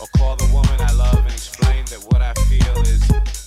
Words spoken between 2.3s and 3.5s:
feel is